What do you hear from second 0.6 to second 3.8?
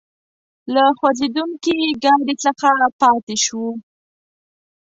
له خوځېدونکي ګاډي څخه پاتې شوو.